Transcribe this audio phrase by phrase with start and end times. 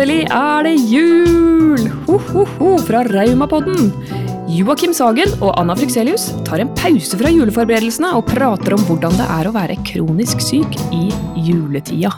[0.00, 1.82] Endelig er det jul!
[2.06, 3.90] Ho-ho-ho fra Raumapodden.
[4.48, 9.26] Joakim Sagen og Anna Frykselius tar en pause fra juleforberedelsene og prater om hvordan det
[9.36, 11.12] er å være kronisk syk i
[11.44, 12.14] juletida.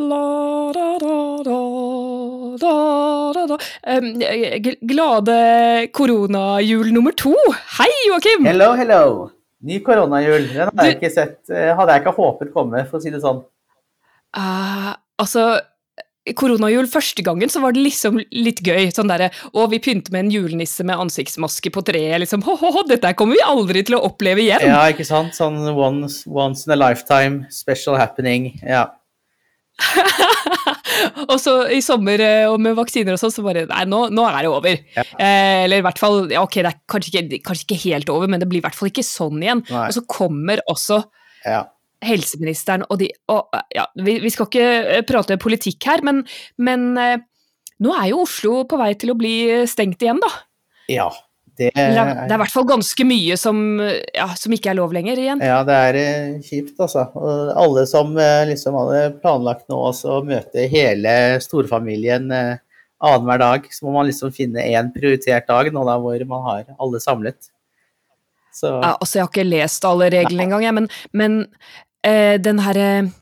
[0.00, 0.24] La,
[0.72, 1.20] da, da,
[1.52, 1.60] da,
[2.64, 2.74] da,
[3.36, 4.66] da, da.
[4.96, 5.40] Glade
[5.92, 7.36] koronajul nummer to.
[7.76, 8.48] Hei, Joakim!
[8.48, 9.35] Hello, hello.
[9.66, 10.50] Ny koronajul.
[10.52, 13.22] Den hadde jeg ikke sett, eh, hadde jeg ikke håpet komme, for å si det
[13.24, 13.40] sånn.
[14.36, 14.92] Uh,
[15.22, 15.56] altså,
[16.36, 18.90] koronajul første gangen så var det liksom litt gøy.
[18.94, 22.44] Sånn derre Å, vi pynter med en julenisse med ansiktsmaske på treet, liksom.
[22.46, 24.66] Ho-ho-ho, dette kommer vi aldri til å oppleve igjen.
[24.70, 25.34] Ja, ikke sant?
[25.38, 28.52] Sånn once, once in a lifetime, special happening.
[28.62, 28.88] Ja.
[31.30, 34.24] og så i sommer eh, og med vaksiner og sånn, så bare Nei, nå, nå
[34.30, 34.80] er det over.
[34.96, 35.04] Ja.
[35.20, 38.30] Eh, eller i hvert fall ja, Ok, det er kanskje ikke, kanskje ikke helt over,
[38.32, 39.62] men det blir i hvert fall ikke sånn igjen.
[39.68, 39.86] Nei.
[39.88, 41.02] Og så kommer også
[41.44, 41.62] ja.
[42.06, 46.24] helseministeren og de og, ja, vi, vi skal ikke eh, prate politikk her, men,
[46.56, 47.16] men eh,
[47.84, 49.36] nå er jo Oslo på vei til å bli
[49.68, 50.32] stengt igjen, da.
[50.88, 51.10] Ja.
[51.56, 54.92] Det, er det er i hvert fall ganske mye som, ja, som ikke er lov
[54.92, 55.40] lenger igjen.
[55.40, 57.06] ja, det er eh, kjipt, altså.
[57.16, 62.54] Og alle som eh, liksom hadde planlagt nå også å møte hele storfamilien eh,
[63.02, 66.74] annenhver dag, så må man liksom finne én prioritert dag nå da hvor man har
[66.76, 67.50] alle samlet.
[68.56, 71.38] Så Ja, altså, jeg har ikke lest alle reglene engang, jeg, men, men
[72.06, 73.14] eh, den herre eh,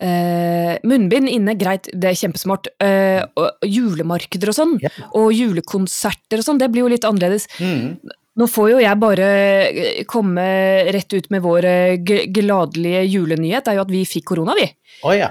[0.00, 2.68] Munnbind inne, greit, det er kjempesmart.
[2.82, 4.92] Uh, og, og julemarkeder og sånn, Ja.
[5.16, 7.48] og julekonserter og sånn, det blir jo litt annerledes.
[7.58, 7.96] mm,
[8.36, 9.26] Nå får jo jeg bare
[9.72, 10.42] eh, komme
[10.92, 11.64] rett ut med vår
[12.36, 14.66] gladelige julenyhet, det er jo at vi fikk korona, vi.
[15.08, 15.30] Oh, ja.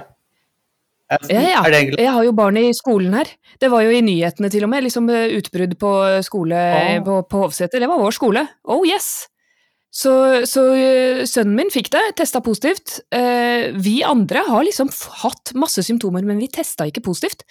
[1.06, 1.62] Ja, ja.
[1.70, 3.30] Jeg har jo barn i skolen her.
[3.62, 5.92] Det var jo i nyhetene til og med, liksom utbrudd på
[6.26, 6.98] skole oh.
[7.06, 7.78] på, på Hovseter.
[7.78, 8.42] Det var vår skole.
[8.74, 9.28] Oh yes!
[9.94, 10.12] Så,
[10.48, 12.98] så eh, sønnen min fikk det, testa positivt.
[13.14, 14.90] Eh, vi andre har liksom
[15.22, 17.46] hatt masse symptomer, men vi testa ikke positivt.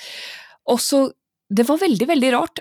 [0.69, 1.07] Og så
[1.45, 2.59] Det var veldig, veldig rart.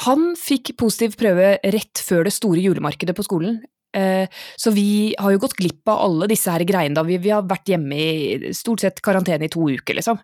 [0.00, 3.60] Han fikk positiv prøve rett før det store julemarkedet på skolen.
[3.92, 4.24] Eh,
[4.56, 6.96] så vi har jo gått glipp av alle disse her greiene.
[6.96, 7.04] da.
[7.04, 10.20] Vi, vi har vært hjemme i stort sett karantene i to uker, liksom.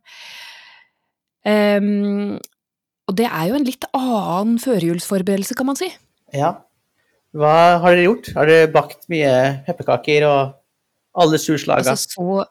[1.49, 2.39] Um,
[3.09, 5.91] og det er jo en litt annen førjulsforberedelse, kan man si.
[6.35, 6.55] Ja.
[7.37, 8.31] Hva har dere gjort?
[8.37, 9.33] Har dere bakt mye
[9.67, 10.55] pepperkaker og
[11.19, 11.93] alle surslaga?
[11.93, 12.45] Altså, så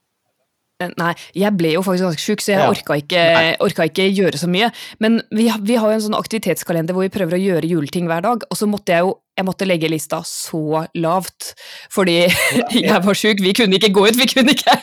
[0.84, 2.70] eh, Nei, jeg ble jo faktisk ganske sjuk, så jeg Ja.
[2.70, 3.24] orka, ikke,
[3.66, 4.70] orka ikke gjøre så mye.
[5.02, 8.22] Men vi, vi har jo en sånn aktivitetskalender hvor vi prøver å gjøre juleting hver
[8.28, 11.52] dag, og så måtte jeg jo jeg måtte legge lista så lavt,
[11.94, 12.24] fordi
[12.74, 13.42] jeg var sjuk.
[13.46, 14.74] Vi kunne ikke gå ut, vi kunne ikke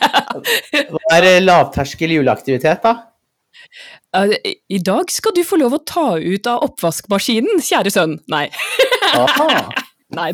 [0.95, 2.93] Hva er lavterskel juleaktivitet, da?
[4.15, 4.35] Eh,
[4.69, 8.19] I dag skal du få lov å ta ut av oppvaskmaskinen, kjære sønn.
[8.31, 8.47] Nei.
[10.15, 10.29] Nei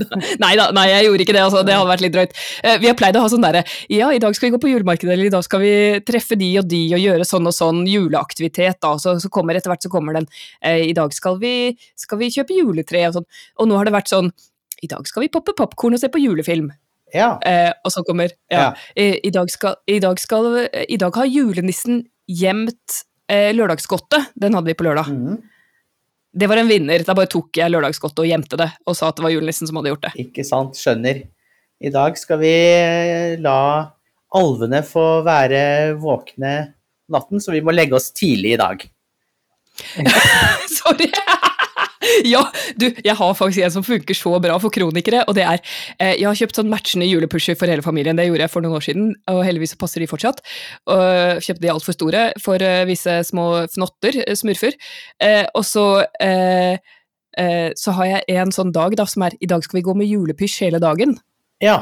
[0.60, 1.42] da, nei, jeg gjorde ikke det.
[1.46, 2.34] Altså, det hadde vært litt drøyt.
[2.62, 4.72] Eh, Vi har pleid å ha sånn derre Ja, i dag skal vi gå på
[4.72, 5.72] julemarkedet, eller i dag skal vi
[6.06, 8.94] treffe de og de og gjøre sånn og sånn juleaktivitet, da.
[9.02, 10.28] Så, så kommer etter hvert så kommer den
[10.60, 13.28] eh, I dag skal vi, skal vi kjøpe juletre og sånn.
[13.64, 14.32] Og nå har det vært sånn
[14.84, 16.70] I dag skal vi poppe popkorn og se på julefilm.
[17.16, 17.34] Ja.
[17.44, 18.68] Eh, og så kommer Ja.
[18.68, 18.68] Ja.
[18.96, 24.34] I, i, dag skal, i, dag skal, I dag har julenissen gjemt eh, lørdagsgodtet.
[24.36, 25.12] Den hadde vi på lørdag.
[25.12, 25.40] Mm.
[26.32, 27.04] Det var en vinner.
[27.08, 29.80] Da bare tok jeg lørdagsgodtet og gjemte det, og sa at det var julenissen som
[29.80, 30.14] hadde gjort det.
[30.28, 30.80] Ikke sant.
[30.80, 31.26] Skjønner.
[31.82, 33.60] I dag skal vi eh, la
[34.38, 35.64] alvene få være
[36.00, 36.56] våkne
[37.12, 38.86] natten, så vi må legge oss tidlig i dag.
[40.78, 41.12] Sorry!
[42.34, 42.44] ja,
[42.78, 45.60] du, jeg har faktisk en som funker så bra for kronikere, og det er
[45.98, 48.78] eh, Jeg har kjøpt sånn matchende julepusher for hele familien, det gjorde jeg for noen
[48.80, 50.42] år siden, og heldigvis passer de fortsatt.
[50.92, 54.78] Og kjøpte de altfor store for uh, visse små fnotter, eh, smurfer.
[55.22, 55.86] Eh, og så
[56.22, 56.78] eh,
[57.38, 59.96] eh, så har jeg en sånn dag da, som er I dag skal vi gå
[59.98, 61.18] med julepysj hele dagen.
[61.64, 61.80] Ja.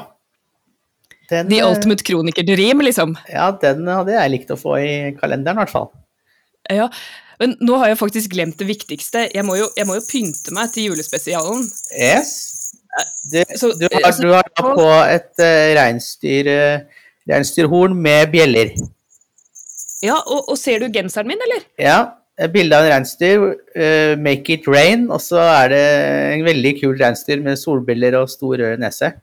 [1.30, 3.14] Den, The ultimate kroniker dream, liksom.
[3.30, 5.92] Ja, den hadde jeg likt å få i kalenderen, i hvert fall.
[6.70, 6.90] Ja,
[7.40, 9.28] men nå har jeg faktisk glemt det viktigste.
[9.36, 11.66] Jeg må jo, jeg må jo pynte meg til julespesialen.
[11.96, 12.31] Yes.
[13.31, 18.31] Du, Så- du, har, så- du har da på et uh, reinsdyr, uh, reinsdyrhorn med
[18.34, 18.74] bjeller.
[20.04, 21.63] Ja, og, og ser du genseren min, eller?
[21.80, 21.98] Ja,
[22.54, 23.50] bilde av en reinsdyr,
[23.80, 25.84] Uh, 'Make it rain', og så er det
[26.40, 29.13] en veldig kul reinsdyr med solbriller og stor rød nese.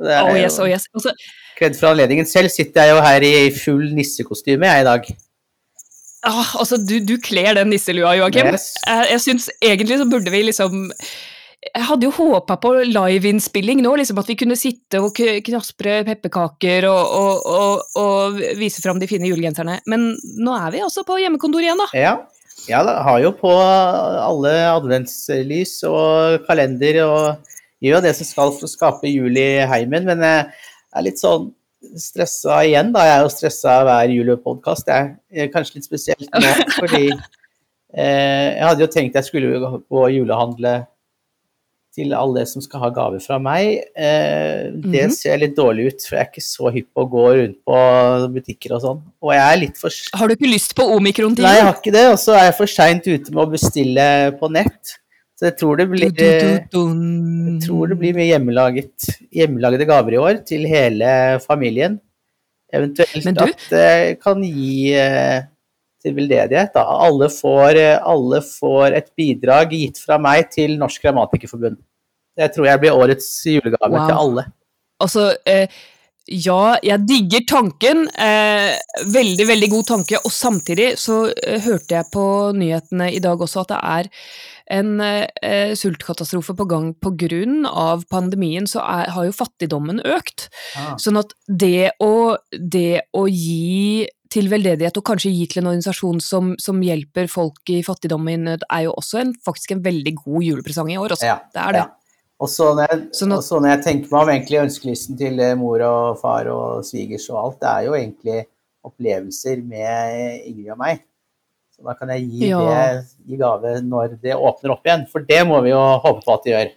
[0.00, 0.86] Det er Oh yes, oh yes.
[0.94, 1.12] Også,
[1.58, 2.26] Kred for anledningen.
[2.26, 5.04] Selv sitter jeg jo her i full nissekostyme jeg i dag.
[6.28, 8.50] Ah, altså du, du kler den nisselua, Joakim.
[8.52, 8.72] Yes.
[8.86, 10.90] Jeg, jeg syns egentlig så burde vi liksom
[11.64, 16.88] Jeg hadde jo håpa på liveinnspilling nå, liksom at vi kunne sitte og knaspre pepperkaker
[16.90, 19.78] og, og, og, og vise fram de fine julegenserne.
[19.88, 21.88] Men nå er vi altså på hjemmekontor igjen, da.
[21.96, 22.14] Ja.
[22.64, 27.50] Jeg har jo på alle adventslys og kalender og
[27.84, 31.50] gjør det som skal for å skape jul i heimen, men det er litt sånn
[32.00, 33.04] stressa igjen, da.
[33.08, 34.88] Jeg er jo stressa hver julepodkast.
[34.88, 40.02] Jeg er kanskje litt spesielt nå, fordi eh, jeg hadde jo tenkt jeg skulle gå
[40.02, 40.74] og julehandle
[41.94, 43.76] til alle som skal ha gaver fra meg.
[43.94, 45.12] Eh, det Mhm.
[45.14, 47.76] ser litt dårlig ut, for jeg er ikke så hypp på å gå rundt på
[48.34, 49.02] butikker og sånn.
[49.22, 51.44] Og jeg er litt for Har du ikke lyst på omikron-tid?
[51.46, 52.06] Nei, jeg har ikke det.
[52.10, 54.08] Og så er jeg for seint ute med å bestille
[54.40, 54.96] på nett.
[55.34, 60.20] Så jeg tror det blir eh, jeg tror det blir mye hjemmelaget, hjemmelagede gaver i
[60.22, 61.08] år til hele
[61.42, 61.96] familien.
[62.74, 65.42] Eventuelt du- at jeg kan gi eh,
[66.04, 66.72] til veldedighet.
[66.74, 66.84] Da.
[67.06, 71.76] Alle, får, eh, alle får et bidrag gitt fra meg til Norsk Grammatikerforbund.
[72.36, 74.06] Det tror jeg blir årets julegave Wow.
[74.08, 74.46] til alle.
[75.02, 75.66] Altså, eh,
[76.28, 78.08] ja, jeg digger tanken.
[78.18, 78.74] Eh,
[79.12, 80.18] veldig, veldig god tanke.
[80.24, 84.10] Og samtidig så eh, hørte jeg på nyhetene i dag også at det er
[84.72, 86.94] en eh, sultkatastrofe på gang
[87.68, 90.48] av pandemien, så er, har jo fattigdommen økt.
[90.76, 90.94] Ah.
[90.96, 96.20] Sånn at det å, det å gi til veldedighet, og kanskje gi til en organisasjon
[96.24, 100.14] som, som hjelper folk i fattigdom i nød, er jo også en, faktisk en veldig
[100.24, 101.14] god julepresang i år.
[101.14, 101.28] Også.
[101.28, 101.84] Ja, det er det.
[101.84, 101.92] ja.
[102.42, 105.54] Og så når, jeg, Sånn at- når jeg tenker meg om egentlig ønskelisten til eh,
[105.54, 108.40] mor og far og svigers og alt, det er jo egentlig
[108.84, 111.04] opplevelser med Ingrid og meg.
[111.84, 112.62] Så da kan jeg gi Ja.
[112.64, 116.32] det gi gave når det åpner opp igjen, for det må vi jo håpe på
[116.38, 116.70] at det gjør.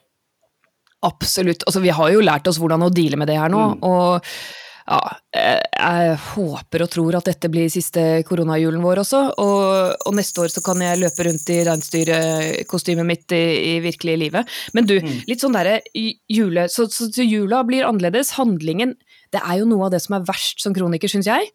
[1.07, 1.63] Absolutt.
[1.67, 3.83] Altså, vi har jo lært oss hvordan å deale med det her nå, Mm.
[3.83, 4.21] og
[4.89, 4.99] ja,
[5.35, 10.41] jeg, jeg håper og tror at dette blir siste koronajulen vår også, og, og neste
[10.41, 14.47] år så kan jeg løpe rundt i reinsdyrkostymet mitt i, i virkelige livet.
[14.73, 15.23] Men du, Mm.
[15.27, 18.31] litt sånn derre i- jule, så, så, så jula blir annerledes.
[18.39, 18.95] Handlingen,
[19.31, 21.51] det er jo noe av det som er verst som kroniker, syns jeg.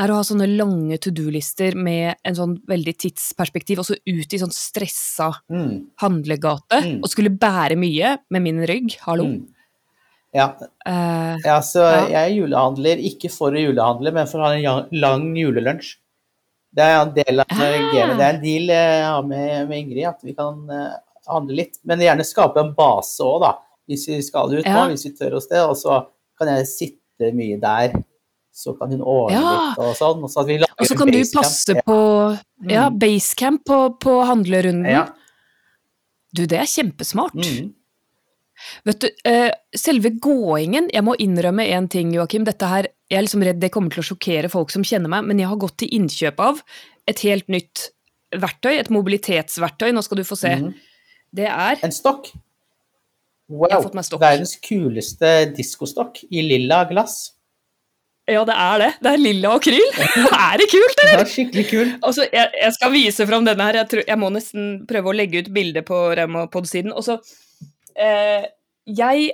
[0.00, 4.32] Er å ha sånne lange to do-lister med en sånn veldig tidsperspektiv, og så ut
[4.32, 5.88] i sånn stressa Mm.
[6.00, 7.02] handlegate, Mm.
[7.02, 8.96] og skulle bære mye med min rygg.
[9.00, 9.24] Hallo.
[9.24, 9.48] Mm.
[10.34, 10.54] Ja,
[10.86, 12.26] Uh, ja, så Ja.
[12.26, 15.96] jeg julehandler ikke for å julehandle, men for å ha en lang julelunsj.
[16.74, 17.54] Det er en del av Ah.
[17.92, 18.16] gamet.
[18.16, 20.96] Det er en deal jeg har med, med Ingrid, at vi kan eh,
[21.28, 21.78] handle litt.
[21.84, 23.58] Men gjerne skape en base òg, da.
[23.88, 24.88] Hvis vi skal ut nå, Ja.
[24.88, 25.58] hvis vi tør oss det.
[25.58, 26.06] Og så
[26.38, 27.92] kan jeg sitte mye der.
[28.52, 29.52] Så kan hun ordne Ja.
[29.70, 30.22] litt og sånn.
[30.22, 31.98] Og så og så kan du passe på
[32.68, 32.98] ja, Mm.
[32.98, 34.84] basecamp på, på handlerunden.
[34.90, 35.06] Ja.
[36.34, 37.34] Du, det er kjempesmart.
[37.34, 37.72] Mm.
[38.84, 42.44] Vet du, eh, selve gåingen Jeg må innrømme én ting, Joakim.
[42.44, 45.24] Dette her, jeg er liksom redd det kommer til å sjokkere folk som kjenner meg,
[45.24, 46.62] men jeg har gått til innkjøp av
[47.08, 47.88] et helt nytt
[48.32, 49.90] verktøy, et mobilitetsverktøy.
[49.92, 50.54] Nå skal du få se.
[50.60, 50.74] Mm.
[51.34, 52.30] Det er En stokk.
[53.48, 53.82] Wow.
[54.20, 57.32] Verdens kuleste diskostokk i lilla glass.
[58.30, 58.88] Ja, det er det.
[59.02, 59.86] Det er lilla akryl.
[60.46, 61.18] er det kult, eller?
[61.18, 61.94] Det er skikkelig kult.
[62.06, 63.80] Altså, jeg, jeg skal vise fram denne her.
[63.80, 66.94] Jeg, tror, jeg må nesten prøve å legge ut bilde på Remapod-siden.
[66.94, 67.18] Og så
[67.98, 68.46] eh,
[68.86, 69.32] Jeg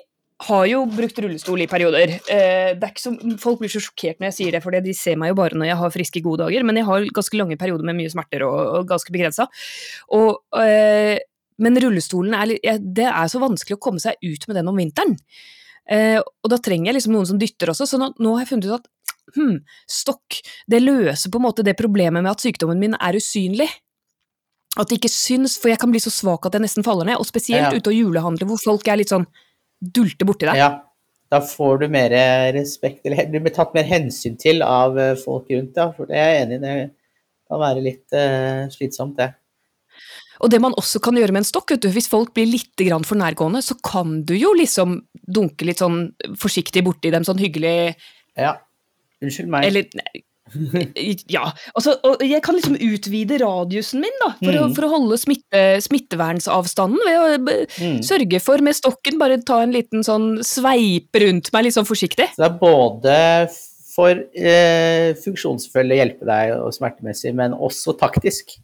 [0.49, 2.15] har jo brukt rullestol i perioder.
[2.33, 3.13] Eh, det er ikke så,
[3.43, 5.69] folk blir så sjokkert når jeg sier det, for de ser meg jo bare når
[5.69, 6.65] jeg har friske, gode dager.
[6.65, 9.51] Men jeg har ganske lange perioder med mye smerter og, og ganske begrensa.
[10.17, 11.19] Og eh,
[11.59, 15.17] men rullestolen er, det er så vanskelig å komme seg ut med den om vinteren.
[15.89, 18.51] Eh, og da trenger jeg liksom noen som dytter også, så nå, nå har jeg
[18.53, 18.89] funnet ut at
[19.37, 19.59] hm,
[19.89, 23.69] stokk, det løser på en måte det problemet med at sykdommen min er usynlig.
[24.79, 27.19] At det ikke syns, for jeg kan bli så svak at jeg nesten faller ned,
[27.19, 27.73] og spesielt Ja.
[27.75, 29.27] ute og julehandle hvor folk er litt sånn
[29.81, 30.61] dulte borti deg.
[30.61, 30.71] Ja,
[31.33, 32.13] da får du mer
[32.57, 35.91] respekt, eller du blir tatt mer hensyn til av eh, folk rundt, ja.
[35.97, 36.77] For det er jeg enig i, det
[37.49, 39.33] kan være litt uh, slitsomt, det.
[40.41, 42.77] Og det man også kan gjøre med en stokk, vet du, hvis folk blir litt
[42.77, 47.39] grann for nærgående, så kan du jo liksom dunke litt sånn forsiktig borti dem, sånn
[47.43, 47.95] hyggelig
[48.39, 48.57] Ja.
[49.23, 49.65] Unnskyld meg.
[49.67, 49.89] Eller
[51.29, 51.51] Ja.
[51.77, 54.75] Altså, og jeg kan liksom utvide radiusen min, da, for, å, Mm.
[54.75, 57.99] for å holde smitte, smittevernsavstanden ved å Mm.
[58.03, 62.31] sørge for med stokken bare ta en liten sånn sveip rundt meg, litt sånn forsiktig.
[62.33, 63.51] Så det er både
[63.95, 68.57] for eh, funksjonsfølge hjelpe deg og smertemessig, men også taktisk.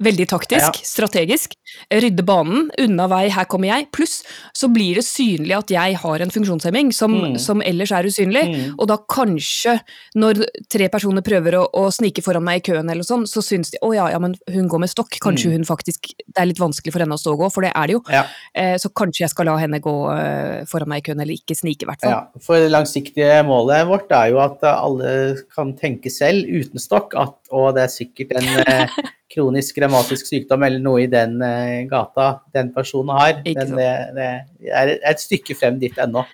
[0.00, 0.70] Veldig taktisk, Ja.
[0.86, 1.54] strategisk.
[1.90, 3.88] Rydde banen, unna vei, her kommer jeg.
[3.90, 4.22] Pluss
[4.54, 7.38] så blir det synlig at jeg har en funksjonshemming som, Mm.
[7.38, 8.44] som ellers er usynlig.
[8.46, 8.74] Mm.
[8.78, 9.80] Og da kanskje,
[10.14, 13.70] når tre personer prøver å, å snike foran meg i køen, eller sånn, så syns
[13.72, 15.18] de å ja, ja, men hun går med stokk.
[15.20, 15.52] Kanskje Mm.
[15.52, 17.86] hun faktisk Det er litt vanskelig for henne å stå og gå, for det er
[17.88, 18.02] det jo.
[18.08, 18.24] Ja.
[18.54, 21.56] Eh, så kanskje jeg skal la henne gå eh, foran meg i køen, eller ikke
[21.56, 22.10] snike, i hvert fall.
[22.10, 27.14] Ja, for det langsiktige målet vårt er jo at alle kan tenke selv, uten stokk,
[27.18, 28.98] at å, det er sikkert en eh,
[29.32, 33.42] kronisk revmatisk sykdom eller noe i den eh, gata den personen har.
[33.46, 34.30] Men det, det
[34.72, 36.24] er et stykke frem dit ennå.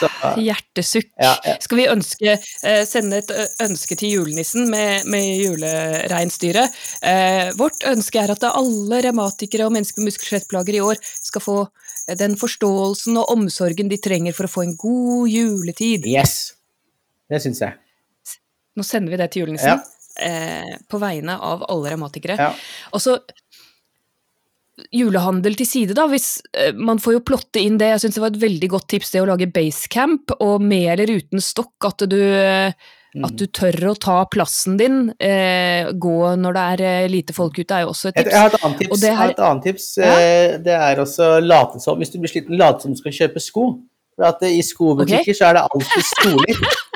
[0.00, 0.08] Så,
[0.46, 1.10] Hjertesukk.
[1.16, 1.56] ja, ja.
[1.60, 3.32] Skal vi ønske, eh, sende et
[3.64, 6.80] ønske til julenissen med, med julereinsdyret?
[7.02, 11.58] Eh, vårt ønske er at alle revmatikere og mennesker med muskel-skjelettplager i år skal få
[11.64, 16.08] eh, den forståelsen og omsorgen de trenger for å få en god juletid.
[16.08, 16.54] Yes.
[17.30, 17.76] Det syns jeg.
[18.76, 19.82] Nå sender vi det til julenissen.
[20.18, 22.36] Eh, på vegne av alle revmatikere.
[22.36, 22.50] Ja.
[22.92, 23.18] Og så
[24.96, 26.06] julehandel til side, da.
[26.10, 27.92] Hvis, eh, man får jo plotte inn det.
[27.94, 31.20] Jeg syns det var et veldig godt tips det å lage basecamp, og med eller
[31.20, 31.76] uten stokk.
[31.84, 33.24] At du, mm.
[33.24, 35.12] at du tør å ta plassen din.
[35.20, 38.32] Eh, gå når det er eh, lite folk ute, er jo også et tips.
[38.32, 39.00] jeg har et annet tips.
[39.00, 39.88] Det her- et annet tips.
[39.96, 40.14] Ja.
[40.58, 43.70] Det er også late som, hvis du blir sliten, late som du skal kjøpe sko.
[44.16, 46.64] For at i skobutikker så er det alltid stoler.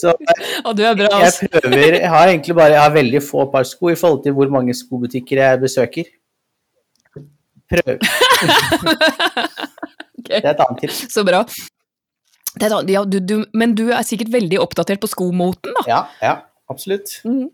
[0.00, 0.14] Så
[0.66, 1.48] og du er bra, jeg altså.
[1.52, 4.50] prøver Jeg har egentlig bare jeg har veldig få par sko i forhold til hvor
[4.52, 6.10] mange skobutikker jeg besøker.
[7.72, 7.96] Prøv.
[10.22, 10.98] Det er et annet tips.
[11.12, 11.42] Så bra.
[12.60, 15.82] Det da- ja, du, du, men du er sikkert veldig oppdatert på skomoten, da.
[15.88, 16.34] Ja, ja,
[16.70, 17.14] absolutt.
[17.24, 17.48] Mm.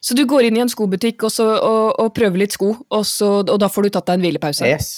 [0.00, 3.02] Så du går inn i en skobutikk og, så, og, og prøver litt sko, og,
[3.06, 4.68] så, og da får du tatt deg en hvilepause.
[4.70, 4.90] Yes.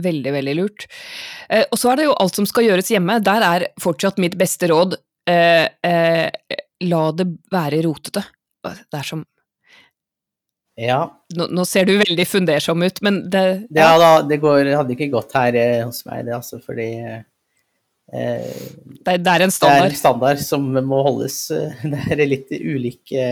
[0.00, 0.86] Veldig, veldig lurt.
[1.52, 3.18] Eh, og så er det jo alt som skal gjøres hjemme.
[3.24, 4.96] Der er fortsatt mitt beste råd
[5.28, 6.30] eh, eh,
[6.88, 8.24] la det være rotete.
[8.62, 9.24] Det er som
[10.80, 11.02] Ja.
[11.36, 14.94] Nå, nå ser du veldig fundersom ut, men det Det, ja, da, det går, hadde
[14.96, 17.20] ikke gått her eh, hos meg, det, altså, fordi eh,
[18.12, 19.90] det, det er en det er standard.
[19.90, 21.36] en standard som må holdes.
[21.92, 23.26] Det er litt ulike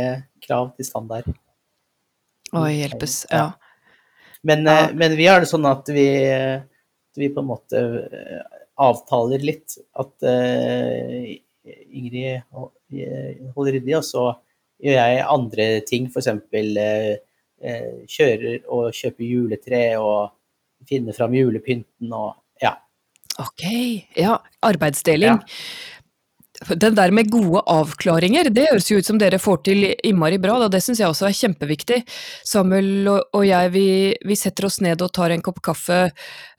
[0.44, 1.26] krav til standard.
[2.56, 3.22] Oi, hjelpes.
[3.30, 3.50] Ja.
[4.46, 4.88] Men, Ja.
[4.88, 6.06] eh, men vi har det sånn at vi,
[7.16, 8.42] vi på en måte eh,
[8.80, 11.34] avtaler litt at uh,
[11.92, 12.70] Ingrid hol-
[13.54, 14.22] holder ryddig, og så
[14.80, 16.30] gjør jeg andre ting, f.eks.
[17.60, 20.30] Eh, kjører og kjøper juletre og
[20.88, 22.30] finner fram julepynten og
[22.64, 22.72] ja.
[23.44, 23.66] Ok,
[24.16, 24.38] ja.
[24.64, 25.42] Arbeidsdeling.
[26.68, 30.58] Den der med gode avklaringer, det høres jo ut som dere får til innmari bra,
[30.60, 30.68] da.
[30.68, 32.02] det syns jeg også er kjempeviktig.
[32.44, 33.84] Samuel og, jeg, vi,
[34.28, 36.02] vi setter oss ned og tar en kopp kaffe,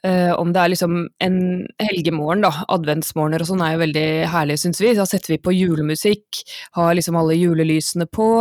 [0.03, 1.39] eh, om det er liksom en
[1.77, 4.95] helgemorgen, da, adventsmorgener og sånn er jo veldig herlig, syns vi.
[4.97, 6.43] Da setter vi på julemusikk,
[6.81, 8.31] har liksom alle julelysene på.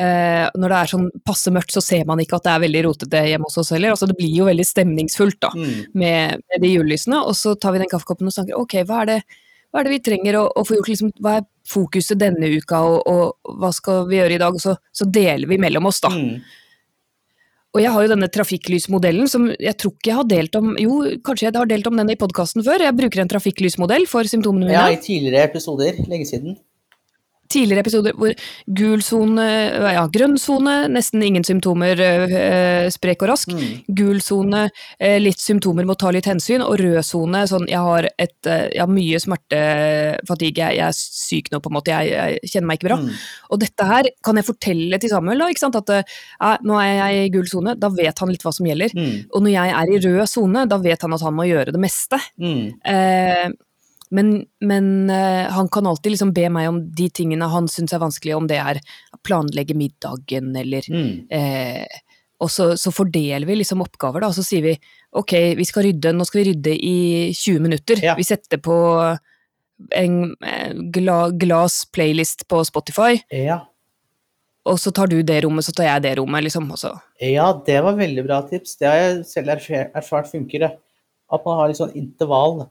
[0.00, 2.86] Eh, når det er sånn passe mørkt, så ser man ikke at det er veldig
[2.88, 3.92] rotete hjemme hos oss heller.
[3.92, 5.74] Altså, det blir jo veldig stemningsfullt, da Mm.
[5.92, 9.12] med, med de julelysene, og så tar vi den kaffekoppen og snakker ok, hva er
[9.12, 9.24] det,
[9.76, 12.78] hva er det vi trenger å, å få gjort, liksom, hva er fokuset denne uka,
[12.80, 16.00] og, og hva skal vi gjøre i dag, og så, så deler vi mellom oss,
[16.00, 16.14] da.
[16.16, 16.38] Mm.
[17.76, 21.02] Og jeg har jo denne trafikklysmodellen som jeg tror ikke jeg har delt om, jo,
[21.26, 24.70] kanskje jeg har delt om den i podkasten før, jeg bruker en trafikklysmodell for symptomene
[24.70, 24.78] mine.
[24.78, 26.56] Ja, i tidligere episoder, lenge siden.
[27.52, 28.34] Tidligere episoder hvor
[28.78, 29.46] gul sone,
[29.96, 33.52] ja, grønn sone, nesten ingen symptomer, eh, sprek og rask.
[33.52, 33.84] Mm.
[33.98, 34.66] Gul sone,
[34.98, 36.64] eh, litt symptomer, må ta litt hensyn.
[36.64, 39.60] Og rød sone, sånn jeg har, et, eh, jeg har mye smerte,
[40.28, 43.00] fatigue, jeg, jeg er syk nå, på en måte, jeg, jeg kjenner meg ikke bra.
[43.02, 43.10] Mm.
[43.50, 46.94] Og dette her kan jeg fortelle til Samuel, da, ikke sant, at eh, nå er
[46.94, 48.96] jeg i gul sone, da vet han litt hva som gjelder.
[48.96, 49.14] Mm.
[49.32, 51.82] Og når jeg er i rød sone, da vet han at han må gjøre det
[51.82, 52.20] meste.
[52.40, 53.56] Mm.
[54.10, 57.98] Men men uh, han kan alltid liksom be meg om de tingene han syns er
[58.04, 58.78] vanskelig, om det er
[59.14, 61.26] å planlegge middagen eller Mm.
[61.32, 61.86] uh,
[62.38, 64.74] Og så, så fordeler vi liksom oppgaver, da, og så sier vi
[65.16, 66.96] ok, vi skal rydde, nå skal vi rydde i
[67.32, 68.02] 20 minutter.
[68.04, 68.12] Ja.
[68.18, 68.74] Vi setter på
[69.96, 73.62] en eh, gla, glass playlist på Spotify, Ja.
[74.68, 76.68] og så tar du det rommet, så tar jeg det rommet, liksom.
[76.76, 76.92] Også.
[77.24, 78.76] ja, det var veldig bra tips.
[78.76, 80.58] Det har jeg selv erfart funker.
[80.66, 80.70] det.
[81.32, 82.66] At man har litt sånn intervall.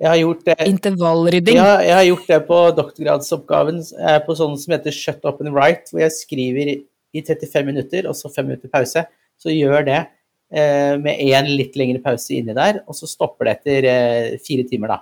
[0.00, 1.56] Jeg har gjort det, Intervallrydding.
[1.60, 5.54] ja, jeg har gjort det på doktorgradsoppgaven eh, på sånn som heter Shut up and
[5.54, 9.04] write, hvor jeg skriver i 35 minutter, og så 5 minutter pause.
[9.38, 13.54] Så gjør det eh, med én litt lengre pause inni der, og så stopper det
[13.60, 15.00] etter eh, fire timer, da.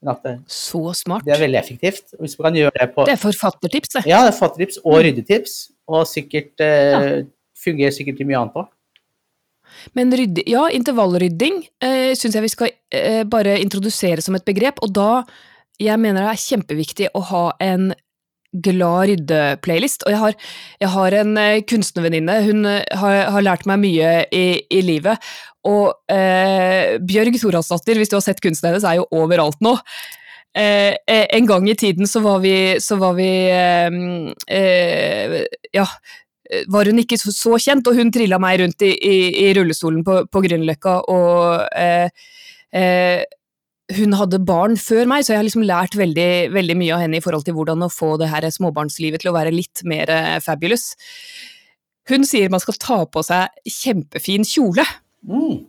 [0.00, 1.26] Det, Så smart.
[1.26, 2.14] det er veldig effektivt.
[2.16, 4.04] Og Hvis man kan gjøre det på Det er forfattertips, det.
[4.08, 5.56] Ja, det er forfattertips og ryddetips,
[5.92, 7.24] og sikkert eh,
[7.60, 8.68] fungerer sikkert til mye annet òg.
[9.98, 14.82] Men rydde, ja, intervallrydding eh, syns jeg vi skal eh, bare introdusere som et begrep,
[14.84, 15.10] og da
[15.80, 17.94] Jeg mener det er kjempeviktig å ha en
[18.52, 20.04] glad rydde-playlist.
[20.04, 20.34] Og jeg har,
[20.82, 25.30] jeg har en eh, kunstnervenninne, hun eh, har, har lært meg mye i, i livet.
[25.68, 29.76] Og eh, Bjørg Thoralsdatter, hvis du har sett kunsten hennes, er jo overalt nå.
[30.56, 35.86] Eh, eh, en gang i tiden så var vi, så var vi eh, Ja,
[36.70, 40.02] var hun ikke så, så kjent, og hun trilla meg rundt i, i, i rullestolen
[40.06, 42.10] på, på Grünerløkka, og eh,
[42.76, 43.22] eh,
[43.96, 47.18] hun hadde barn før meg, så jeg har liksom lært veldig, veldig mye av henne
[47.18, 50.38] i forhold til hvordan å få det her småbarnslivet til å være litt mer eh,
[50.44, 50.92] fabulous.
[52.10, 54.86] Hun sier man skal ta på seg kjempefin kjole.
[55.26, 55.66] Mm.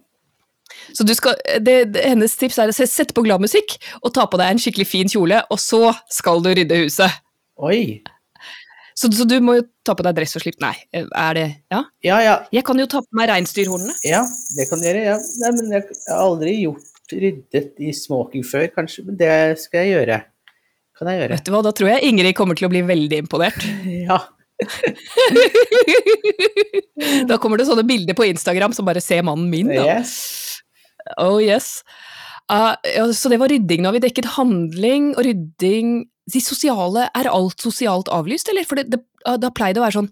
[0.96, 4.26] Så du skal, det, det, hennes tips er å sette på glad musikk og ta
[4.30, 7.22] på deg en skikkelig fin kjole, og så skal du rydde huset.
[7.62, 8.02] Oi.
[9.02, 11.80] Så, så du må jo ta på deg dress og slipp Nei, er det Ja?
[12.06, 12.36] Ja, ja.
[12.54, 13.96] Jeg kan jo ta på meg reinsdyrhornene.
[14.06, 14.22] Ja,
[14.58, 15.06] det kan du gjøre.
[15.08, 15.16] Ja.
[15.42, 19.32] Nei, men jeg har aldri gjort ryddet i smoking før, kanskje, men det
[19.64, 20.20] skal jeg gjøre.
[21.00, 21.34] Kan jeg gjøre.
[21.40, 23.66] Vet du hva, da tror jeg Ingrid kommer til å bli veldig imponert.
[24.06, 24.22] Ja.
[27.26, 29.72] Da kommer det sånne bilder på Instagram som bare ser mannen min.
[29.74, 29.98] Da.
[29.98, 30.62] Yes.
[31.18, 31.80] Oh yes.
[32.46, 32.78] Uh,
[33.18, 33.82] så det var rydding.
[33.82, 36.04] Nå har vi dekket handling og rydding.
[36.30, 38.68] De sosiale, er alt sosialt avlyst, eller?
[38.68, 40.12] For det, det, uh, det har pleid å være sånn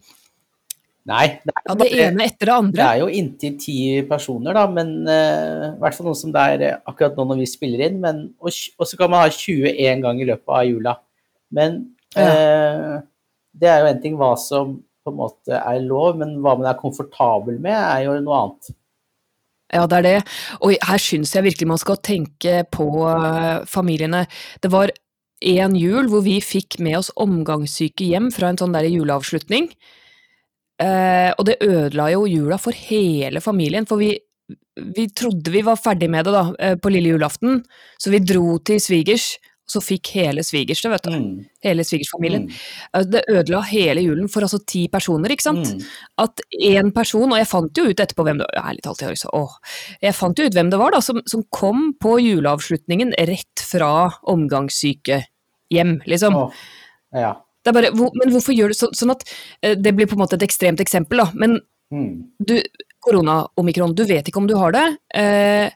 [1.09, 2.77] Nei, det er, ja, det ene etter det andre.
[2.77, 5.13] det er jo inntil ti personer, da, men i
[5.71, 7.95] i hvert fall noe som det er eh, akkurat nå når vi spiller inn.
[8.03, 10.93] Men, og, og så kan man ha 21 ganger i løpet av jula.
[11.55, 11.79] Men
[12.19, 12.99] eh,
[13.57, 14.75] det er jo en ting hva som
[15.05, 18.71] på en måte er lov, men hva man er komfortabel med, er jo noe annet.
[19.69, 20.15] Ja, det er det.
[20.65, 24.23] Og her syns jeg virkelig man skal tenke på uh, familiene.
[24.61, 24.93] Det var
[25.41, 29.69] en jul hvor vi fikk med oss omgangssyke hjem fra en sånn der juleavslutning.
[30.79, 34.13] Eh, og det ødela jo jula for hele familien, for vi,
[34.95, 37.63] vi trodde vi var ferdig med det da, eh, på lille julaften,
[37.99, 39.33] så vi dro til svigers,
[39.69, 41.11] så fikk hele svigers det, vet du.
[41.13, 41.45] Mm.
[41.65, 42.47] Hele svigersfamilien.
[42.49, 42.59] Mm.
[42.97, 45.71] Eh, Det ødela hele julen for altså ti personer, ikke sant?
[45.75, 45.83] Mm.
[46.25, 49.21] at én person, og jeg fant jo ut etterpå hvem det var, ærlig talt, jeg,
[49.33, 49.43] å,
[50.01, 53.91] jeg fant jo ut hvem det var da, som, som kom på juleavslutningen rett fra
[54.23, 56.35] omgangssykehjem, liksom.
[56.35, 56.51] Oh.
[57.13, 57.35] ja.
[57.65, 59.25] Det bare, hvor, men hvorfor gjør du så, sånn at
[59.61, 61.59] eh, Det blir på en måte et ekstremt eksempel, da, men
[61.89, 62.27] Mm.
[62.37, 62.51] du,
[63.01, 64.83] korona-omikron, du vet ikke om du har det.
[65.17, 65.71] Eh,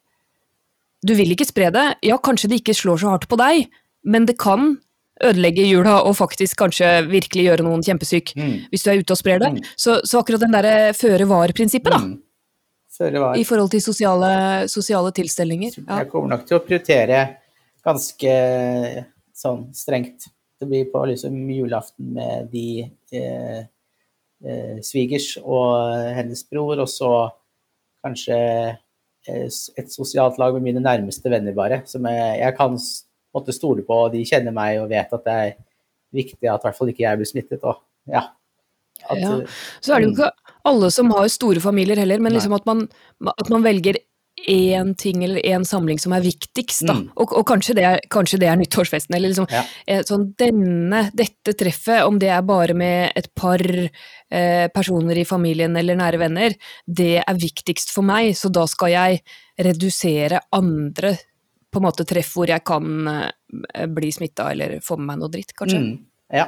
[1.01, 1.85] du vil ikke spre det.
[2.05, 3.63] Ja, kanskje det ikke slår så hardt på deg,
[4.03, 4.77] men det kan
[5.23, 8.53] ødelegge jula og faktisk kanskje virkelig gjøre noen kjempesyk Mm.
[8.71, 9.51] hvis du er ute og sprer det.
[9.53, 9.63] Mm.
[9.77, 12.19] Så, så akkurat den derre føre var-prinsippet, da, Mm.
[12.99, 13.35] Var.
[13.37, 15.79] i forhold til sosiale, sosiale tilstelninger.
[15.87, 15.99] Ja.
[16.03, 17.37] Jeg kommer nok til å prioritere
[17.83, 18.33] ganske
[19.33, 20.27] sånn strengt.
[20.61, 23.63] Det blir på liksom julaften med de eh,
[24.45, 27.09] eh, svigers og hennes bror, og så
[28.05, 28.37] kanskje
[29.27, 31.81] eh, et sosialt lag med mine nærmeste venner, bare.
[31.89, 32.77] Som jeg, jeg kan
[33.33, 35.51] måtte stole på, og de kjenner meg og vet at det er
[36.13, 37.63] viktig at i hvert fall ikke jeg blir smittet.
[37.63, 38.27] Og, ja.
[39.09, 39.35] At, Ja.
[39.41, 40.31] eh, Så er det jo ikke
[40.65, 42.87] alle som har store familier heller, men liksom at man,
[43.27, 43.97] at man velger
[44.49, 46.83] én ting eller én samling som er viktigst.
[46.89, 47.11] Mm.
[47.15, 49.63] Og, og kanskje, det er, kanskje det er nyttårsfesten, eller liksom Ja.
[49.87, 55.23] eh, sånn denne, dette treffet, om det er bare med et par eh, personer i
[55.25, 56.55] familien eller nære venner,
[56.87, 59.21] det er viktigst for meg, så da skal jeg
[59.59, 61.17] redusere andre
[61.73, 65.33] på en måte treff hvor jeg kan eh, bli smitta eller få med meg noe
[65.33, 65.79] dritt, kanskje.
[65.81, 65.95] mm,
[66.39, 66.47] ja.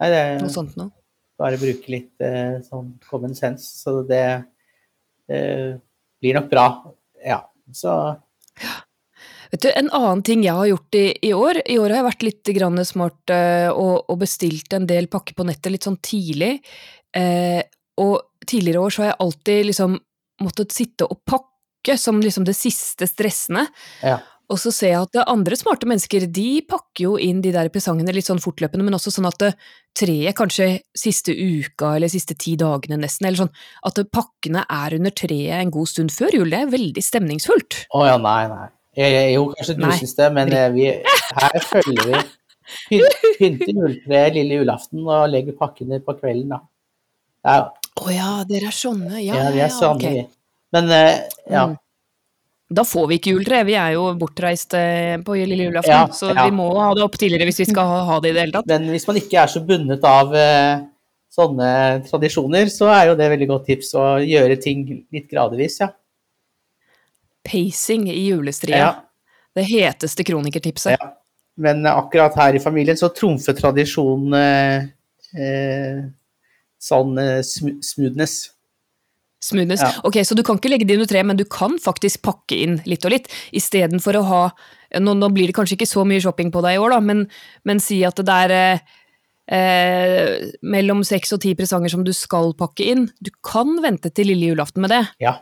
[0.00, 0.92] Nei, det Noe sånt noe.
[1.40, 3.68] bare bruke litt eh, sånn common sense.
[3.80, 4.24] Så det
[5.32, 5.76] eh,
[6.20, 6.66] blir nok bra.
[7.24, 8.16] Ja, så
[9.50, 12.06] Vet du, En annen ting jeg har gjort i, i år I år har jeg
[12.08, 16.00] vært litt grann smart eh, og, og bestilt en del pakker på nettet litt sånn
[16.02, 16.58] tidlig.
[17.16, 17.62] Eh,
[18.02, 19.94] og tidligere år så har jeg alltid liksom
[20.44, 21.55] måttet sitte og pakke
[21.94, 23.68] som liksom det siste stressende.
[24.02, 24.18] ja.
[24.46, 28.12] Og så ser jeg at andre smarte mennesker de pakker jo inn de der presangene
[28.14, 29.42] litt sånn fortløpende, men også sånn at
[29.96, 35.14] treet kanskje siste uka eller siste ti dagene nesten, eller sånn at pakkene er under
[35.18, 36.52] treet en god stund før jul.
[36.52, 37.80] Det er veldig stemningsfullt.
[37.90, 38.68] Å ja, nei, nei.
[39.34, 40.86] Jo, kanskje du syns det, men eh, vi,
[41.42, 42.22] her følger vi
[42.88, 46.62] Pynt- Pynter juletreet lille julaften og legger pakkene på kvelden, da.
[47.46, 47.58] Ja,
[48.02, 49.36] oh, ja, dere er sånne, ja.
[49.38, 50.06] ja, vi er sånn, ok.
[50.06, 50.24] vi.
[50.76, 51.18] Men eh,
[51.50, 51.66] ja.
[51.70, 51.76] Mm.
[52.68, 56.32] Da får vi ikke juletre, vi er jo bortreist eh, på lille julaften, Ja, så
[56.32, 56.48] ja.
[56.48, 58.66] vi må ha det opp tidligere hvis vi skal ha, det i det hele tatt.
[58.72, 60.80] Men hvis man ikke er så bundet av eh,
[61.36, 61.68] sånne
[62.08, 64.82] tradisjoner, så er jo det veldig godt tips å gjøre ting
[65.14, 65.92] litt gradvis, ja.
[67.46, 68.82] Pacing i julestria.
[68.82, 68.92] ja.
[69.56, 70.98] Det heteste kronikertipset.
[70.98, 71.12] Ja.
[71.56, 76.02] Men akkurat her i familien så trumfer tradisjonen eh,
[76.82, 78.34] sånn eh, smoothness.
[79.46, 79.82] Smoothness.
[79.84, 79.92] Ja.
[80.08, 82.78] Ok, så du kan ikke legge det under tre, men du kan faktisk pakke inn
[82.88, 84.42] litt og litt, istedenfor å ha
[85.02, 87.24] nå, nå blir det kanskje ikke så mye shopping på deg i år, da, men,
[87.66, 88.84] men si at det er eh,
[89.56, 93.04] eh, mellom seks og ti presanger som du skal pakke inn.
[93.22, 95.38] Du kan vente til lille julaften med det, Ja.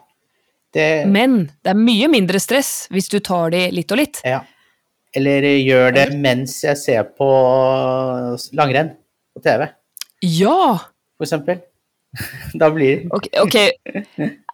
[0.74, 4.18] Det, men det er mye mindre stress hvis du tar de litt og litt.
[4.26, 4.40] ja.
[5.14, 7.28] Eller gjør det mens jeg ser på
[8.58, 8.88] langrenn
[9.30, 9.68] på TV,
[10.26, 10.80] Ja!
[11.14, 11.60] for eksempel.
[12.60, 13.72] Da blir Ok, okay.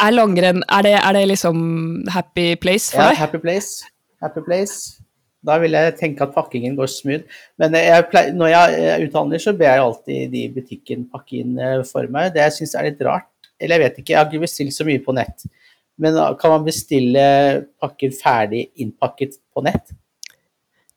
[0.00, 1.60] er langrenn er det, er det liksom
[2.12, 3.84] happy place for ja, happy place.
[4.20, 5.00] Happy place.
[5.46, 7.38] Da vil jeg tenke at pakkingen går smooth.
[7.60, 11.56] Men jeg pleier, når jeg utdanner, så ber jeg alltid de i butikken pakke inn
[11.56, 12.34] eh, for meg.
[12.34, 14.86] Det jeg syns er litt rart, eller jeg vet ikke, jeg har ikke bestilt så
[14.88, 15.48] mye på nett,
[16.00, 17.22] Men kan man bestille
[17.80, 19.92] pakker ferdig innpakket på nett?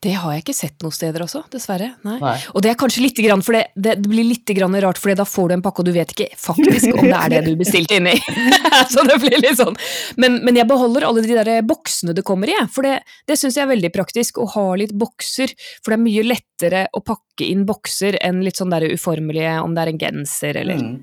[0.03, 1.93] Det har jeg ikke sett noen steder også, dessverre.
[2.03, 2.17] Nei.
[2.19, 2.35] Nei.
[2.51, 5.25] Og det er kanskje litt grann, for det, det, blir litt grann rart, for da
[5.27, 7.99] får du en pakke, og du vet ikke faktisk om det er det du bestilte
[8.01, 8.17] inni.
[8.93, 9.77] så det blir litt sånn.
[10.19, 12.97] Men, men jeg beholder alle de der boksene det kommer i, for det,
[13.29, 15.55] det syns jeg er veldig praktisk å ha litt bokser.
[15.79, 19.77] For det er mye lettere å pakke inn bokser enn litt sånn der uformelige, om
[19.77, 20.95] det er en genser eller Mm.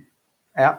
[0.59, 0.73] Ja.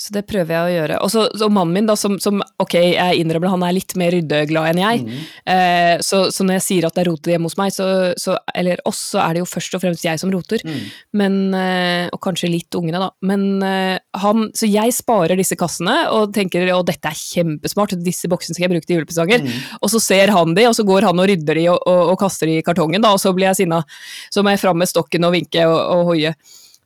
[0.00, 0.98] Så det prøver jeg å gjøre.
[1.04, 4.14] Og så og mannen min, da, som, som ok, jeg innrømmer han er litt mer
[4.14, 5.02] ryddeglad enn jeg.
[5.04, 5.18] Mm.
[5.52, 7.88] Eh, så, så når jeg sier at det er rotete hjemme hos meg, så,
[8.20, 10.64] så, eller oss, så er det jo først og fremst jeg som roter.
[10.64, 10.78] Mm.
[11.20, 13.10] Men, eh, og kanskje litt ungene, da.
[13.28, 18.30] Men eh, han, så jeg sparer disse kassene og tenker at dette er kjempesmart, disse
[18.32, 19.44] boksene skal jeg bruke til julepresanger.
[19.44, 19.60] Mm.
[19.82, 22.18] Og så ser han de, og så går han og rydder de og, og, og
[22.24, 23.84] kaster de i kartongen, da, og så blir jeg sinna.
[24.32, 26.32] Så må jeg fram med stokken og vinke og, og hoie.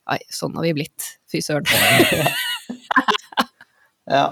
[0.05, 1.15] Nei, sånn har vi blitt.
[1.31, 1.69] Fy søren.
[4.05, 4.25] Ja.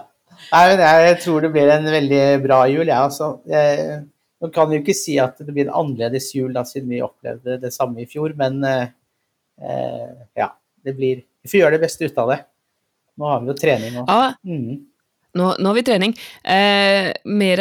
[0.52, 3.28] Nei, jeg, tror det blir en veldig bra jul, jeg, altså.
[3.48, 4.02] Jeg,
[4.42, 7.56] nå kan jo ikke si at det blir en annerledes jul, da, siden vi opplevde
[7.62, 8.90] det samme i fjor, men eh,
[9.62, 10.50] eh, ja.
[10.82, 12.40] Det blir Vi får gjøre det beste ut av det.
[13.18, 14.80] Nå har vi jo trening og Ja, mm.
[15.34, 16.12] Nå, nå har vi trening.
[16.44, 17.60] Eh, mer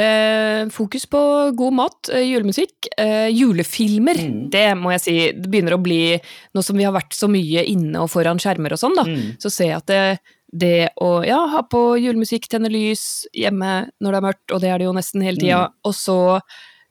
[0.75, 1.21] fokus på
[1.55, 4.19] god mat, eh, julemusikk, eh, julefilmer.
[4.19, 4.49] Mm.
[4.51, 6.19] Det må jeg si, det begynner å bli
[6.53, 9.38] Nå som vi har vært så mye inne og foran skjermer og sånn, da, Mm.
[9.39, 10.19] så ser jeg at det,
[10.51, 14.69] det å ja, ha på julemusikk, tenne lys hjemme når det er mørkt, og det
[14.69, 15.73] er det jo nesten hele tida, Mm.
[15.86, 16.41] og så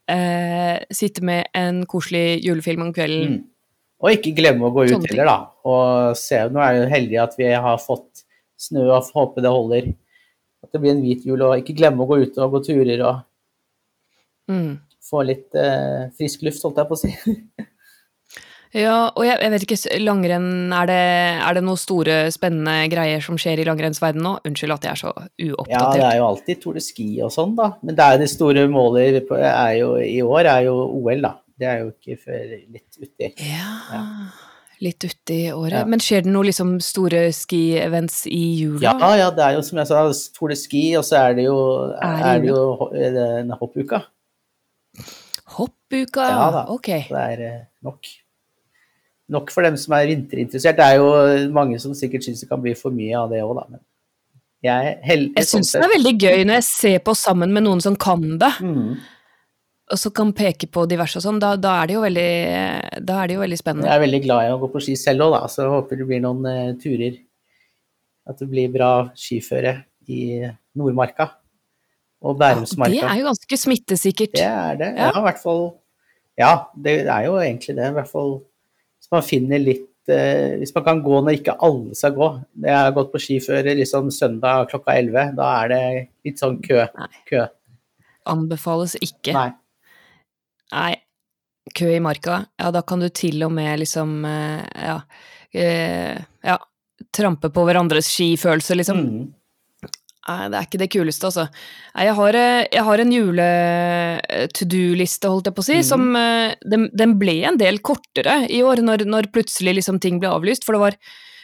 [0.08, 3.28] eh, sitte med en koselig julefilm om kvelden.
[3.36, 3.44] Mm.
[4.02, 5.46] Og ikke glemme å gå ut Sånne heller, da.
[5.68, 8.24] Og se, nå er vi jo heldig at vi har fått
[8.58, 9.94] snø, og håper håpe det holder.
[10.70, 11.42] At det blir en hvit jul.
[11.42, 13.26] Og ikke glemme å gå ut og gå turer og
[14.50, 14.80] Mm.
[15.10, 17.10] få litt eh, frisk luft, holdt jeg på å si.
[18.70, 20.98] Ja, og jeg, jeg vet ikke, langrenn, er det,
[21.42, 24.36] er det noen store, spennende greier som skjer i langrennsverden nå?
[24.46, 25.72] Unnskyld at jeg er så uoppdatert.
[25.74, 27.72] Ja, det er jo alltid Tour de Ski og sånn, da.
[27.82, 31.32] Men det, er det store målet er jo, i år er jo OL, da.
[31.58, 33.32] Det er jo ikke før litt uti.
[33.42, 33.72] Ja,
[34.80, 35.80] litt uti året.
[35.82, 35.84] Ja.
[35.88, 38.94] Men skjer det noen liksom store ski-events i jula?
[39.00, 40.04] Ja, ja, det er jo som jeg sa,
[40.38, 41.58] Tour de Ski, og så er det jo,
[42.00, 44.02] Er er det jo ho- eh, den hoppuka.
[45.56, 46.64] Hoppuka, Ja da.
[46.72, 46.88] ok.
[47.10, 48.06] Det er eh, nok.
[49.30, 50.76] Nok for dem som er vinterinteressert.
[50.78, 53.54] Det er jo mange som sikkert syns det kan bli for mye av det òg,
[53.60, 53.64] da.
[53.70, 53.80] Men
[54.62, 54.98] jeg
[55.36, 58.24] Jeg syns det er veldig gøy når jeg ser på sammen med noen som kan
[58.38, 58.96] det, mm.
[59.90, 61.40] Og så kan peke på diverse og sånn.
[61.42, 62.30] Da, da, er det jo veldig,
[63.06, 65.26] da er det jo veldig Jeg er veldig glad i å gå på ski selv
[65.26, 65.42] òg, da.
[65.50, 67.18] Så jeg håper det blir noen uh, turer.
[68.30, 69.74] At det blir bra skiføre
[70.10, 70.22] i
[70.78, 71.26] Nordmarka
[72.20, 72.92] og Ja, Bærumsmarka.
[72.94, 74.34] det er jo ganske smittesikkert.
[74.36, 74.90] Det er det.
[74.94, 75.08] Ja.
[75.08, 75.62] Ja, i hvert fall.
[76.38, 77.88] Ja, det er jo egentlig det.
[77.90, 78.34] I hvert fall
[79.00, 82.28] hvis man finner litt uh, Hvis man kan gå når ikke alle skal gå.
[82.66, 85.34] Jeg har gått på ski før liksom søndag klokka 11.
[85.40, 85.82] Da er det
[86.28, 86.84] litt sånn kø.
[87.00, 87.10] Nei.
[87.26, 87.48] kø.
[88.30, 89.34] Anbefales ikke.
[89.34, 89.50] Nei.
[90.70, 90.94] Nei,
[91.76, 95.00] kø i marka, ja da kan du til og med liksom, eh, ja,
[95.52, 96.56] eh, ja,
[97.16, 98.98] trampe på hverandres skifølelse, liksom.
[99.06, 99.28] Mm.
[100.30, 101.44] Nei, det er ikke det kuleste, altså.
[101.94, 103.64] Nei, jeg har, eh, jeg har en jule-to-do-liste,
[105.32, 105.88] holdt jeg på å si, mm.
[105.90, 106.02] som
[106.74, 110.64] den, den ble en del kortere i år, når, når plutselig liksom ting ble avlyst,
[110.66, 110.94] for det var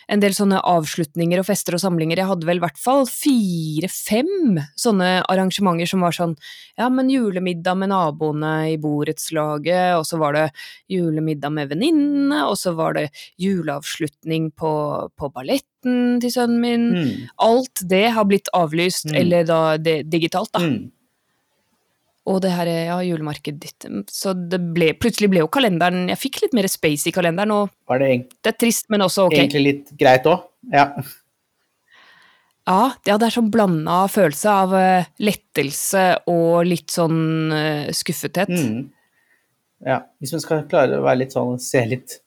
[0.09, 2.21] en del sånne avslutninger og fester og samlinger.
[2.21, 6.37] Jeg hadde vel i hvert fall fire-fem sånne arrangementer som var sånn
[6.79, 10.45] ja, men julemiddag med naboene i borettslaget, og så var det
[10.92, 13.09] julemiddag med venninnene, og så var det
[13.42, 14.73] juleavslutning på,
[15.19, 16.87] på balletten til sønnen min.
[16.95, 17.11] Mm.
[17.47, 19.16] Alt det har blitt avlyst, Mm.
[19.21, 20.61] eller da digitalt, da.
[20.64, 20.90] Mm.
[22.27, 23.87] Og det her, ja, julemarkedet ditt.
[24.11, 27.71] Så det ble, plutselig ble jo kalenderen Jeg fikk litt mer space i kalenderen, og
[27.87, 28.11] Var det
[28.43, 29.37] det er trist, men også ok.
[29.39, 30.43] egentlig litt greit òg?
[30.73, 30.89] Ja.
[32.67, 37.91] Ja, det, ja, det er sånn blanda følelse av eh, lettelse og litt sånn eh,
[37.95, 38.51] skuffethet.
[38.51, 38.89] Mm.
[39.87, 40.01] ja.
[40.19, 42.19] Hvis man skal klare å være litt sånn, se litt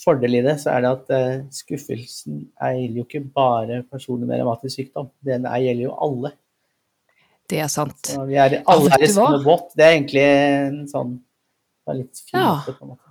[0.00, 4.30] fordel i det, så er det at eh, skuffelsen er, gjelder jo ikke bare personer
[4.30, 5.10] med revmatisk sykdom.
[5.26, 6.32] Den er, gjelder jo alle.
[7.50, 7.98] Det er sant.
[8.14, 9.72] Så vi er, alle er i samme båt.
[9.76, 12.36] Det er egentlig en sånn det er litt fint.
[12.38, 12.50] Ja.
[12.66, 13.06] på en måte.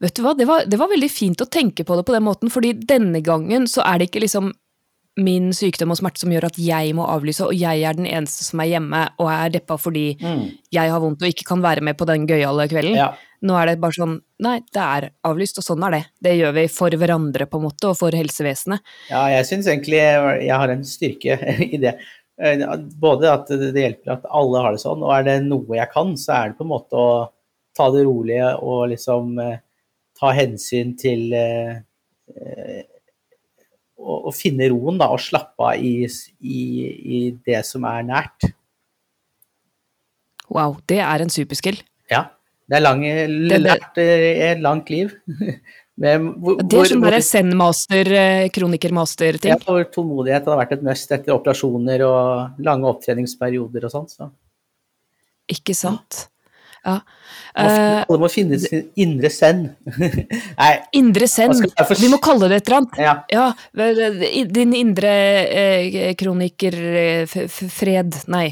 [0.00, 2.24] Vet du hva, det var, det var veldig fint å tenke på det på den
[2.24, 4.48] måten, fordi denne gangen så er det ikke liksom
[5.20, 8.42] min sykdom og smerte som gjør at jeg må avlyse, og jeg er den eneste
[8.48, 10.48] som er hjemme og er deppa fordi Mm.
[10.74, 12.96] jeg har vondt og ikke kan være med på den gøyale kvelden.
[12.98, 13.12] Ja.
[13.44, 16.02] Nå er det bare sånn Nei, det er avlyst, og sånn er det.
[16.20, 18.80] Det gjør vi for hverandre, på en måte, og for helsevesenet.
[19.08, 21.38] ja, jeg syns egentlig jeg har en styrke
[21.76, 21.94] i det.
[22.42, 22.64] Eh,
[23.00, 26.14] Både at det hjelper at alle har det sånn, og er det noe jeg kan,
[26.18, 27.12] så er det på en måte å
[27.74, 29.60] ta det rolig og liksom eh,
[30.18, 31.78] ta hensyn til eh,
[33.98, 36.06] å, å finne roen da, og slappe av i,
[36.40, 36.60] i,
[37.18, 38.50] i det som er nært.
[40.54, 41.80] Wow, det er en superskill.
[42.12, 42.28] Ja.
[42.64, 43.02] Det er lang,
[43.60, 44.04] lært i
[44.46, 45.10] et langt liv.
[45.94, 49.52] Med, hvor, det er sånn derre Zen-master, eh, kroniker-master-ting.
[49.52, 54.08] Ja, hvor tålmodighet hadde vært et must etter operasjoner og lange opptreningsperioder og sånn.
[54.10, 54.30] Så.
[55.54, 56.24] Ikke sant.
[56.84, 56.98] Ja.
[57.54, 59.68] Alle må finne sin indre zen.
[60.60, 60.72] Nei.
[60.98, 61.54] Indre zen.
[61.62, 62.98] Vi må kalle det et eller annet.
[63.00, 63.14] Ja.
[63.30, 64.42] ja.
[64.58, 65.14] Din indre
[65.46, 68.48] eh, kroniker eh, fred Nei.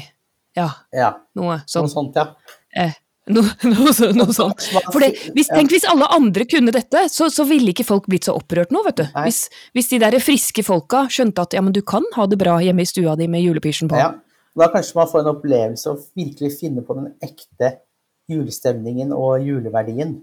[0.55, 0.69] Ja.
[0.95, 1.11] ja.
[1.37, 1.89] Noe sånt.
[1.89, 2.29] Noe sånt, ja.
[2.73, 2.95] Eh.
[3.31, 3.39] No,
[3.71, 4.65] noe, noe sånt.
[4.91, 8.27] For det, hvis, tenk hvis alle andre kunne dette, så, så, ville ikke folk blitt
[8.27, 9.05] så opprørt nå, vet du.
[9.23, 12.57] Hvis, hvis, de der friske folka skjønte at ja, men du kan ha det bra
[12.63, 13.99] hjemme i stua di med julepysjen på.
[14.01, 14.11] Ja.
[14.59, 17.71] Da kanskje man får en opplevelse å virkelig finne på den ekte
[18.29, 20.17] julestemningen og juleverdien.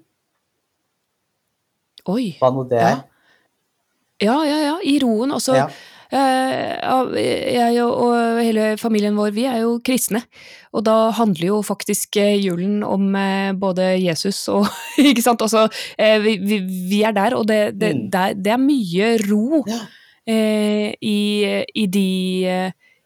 [2.11, 2.35] Oi.
[2.41, 3.01] Hva nå det er.
[4.21, 4.77] Ja, ja, ja.
[4.85, 5.33] I roen.
[5.33, 5.67] Altså, ja.
[6.13, 7.15] Eh,
[7.55, 10.23] jeg og, hele familien vår, vi er jo kristne.
[10.75, 14.69] Og da handler jo faktisk eh, julen om eh, både Jesus og
[15.11, 15.43] Ikke sant?
[15.43, 15.67] Altså,
[15.99, 16.37] eh, vi,
[16.91, 18.05] vi, er der, og det, det, mm.
[18.11, 19.81] det, er, mye ro ja.
[20.31, 21.19] I,
[21.75, 22.09] i, de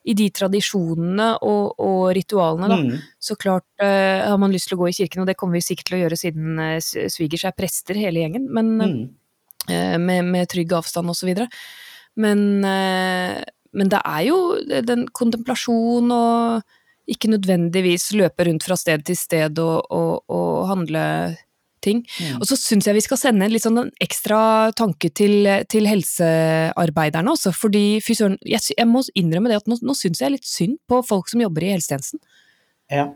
[0.05, 2.79] i de tradisjonene og, og ritualene, da.
[2.83, 3.05] Mm.
[3.23, 5.65] Så klart uh, har man lyst til å gå i kirken, og det kommer vi
[5.65, 8.99] sikkert til å gjøre siden uh, svigers er prester hele gjengen, men mm.
[9.71, 11.49] uh, med, med, trygg avstand og så videre.
[12.21, 14.37] Men, men det er jo
[14.87, 16.75] den kontemplasjon og
[17.11, 21.03] ikke nødvendigvis løpe rundt fra sted til sted og, og, og handle
[21.85, 22.01] ting.
[22.21, 22.39] Mm.
[22.41, 27.35] Og så syns jeg vi skal sende en litt sånn ekstra tanke til, til helsearbeiderne
[27.35, 30.49] også, fordi fy søren, jeg, jeg, må innrømme det at nå, nå syns jeg litt
[30.49, 32.23] synd på folk som jobber i helsetjenesten.
[32.93, 33.11] Ja.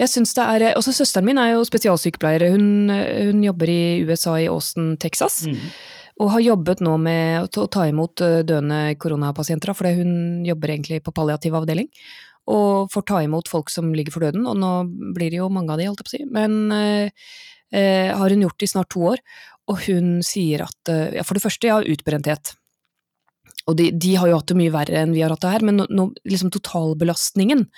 [0.00, 2.46] Jeg synes det er, også Søsteren min er jo spesialsykepleier.
[2.54, 5.42] Hun, hun jobber i USA, i Austin, Texas.
[5.44, 5.66] Mm.
[6.22, 10.12] Og har jobbet nå med å ta imot døende koronapasienter, fordi hun
[10.46, 11.88] jobber egentlig på palliativ avdeling
[12.50, 14.72] og får ta imot folk som ligger for døden, og nå
[15.14, 17.28] blir det jo mange av de, holdt jeg på å si, men eh,
[17.70, 19.22] eh, har hun gjort i snart to år,
[19.70, 22.56] og hun sier at eh, ja, for det første, ja, utbrenthet.
[23.70, 25.66] Og de, de, har jo hatt det mye verre enn vi har hatt det her,
[25.68, 27.68] men no, no, liksom totalbelastningen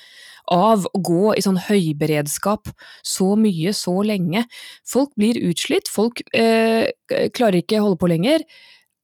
[0.53, 2.71] av å gå i sånn høyberedskap
[3.03, 4.45] så mye, så lenge
[4.89, 6.91] Folk blir utslitt, folk eh,
[7.35, 8.45] klarer ikke holde på lenger,